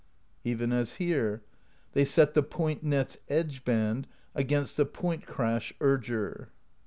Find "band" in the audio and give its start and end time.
3.63-4.07